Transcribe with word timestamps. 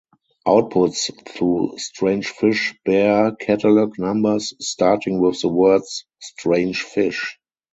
Outputs 0.47 1.11
through 1.27 1.77
Strange 1.77 2.29
Fish 2.29 2.73
bare 2.85 3.33
catalog 3.35 3.99
numbers 3.99 4.51
starting 4.59 5.19
with 5.21 5.39
the 5.41 5.47
words 5.47 6.07
"strange 6.19 6.81
fish". 6.81 7.37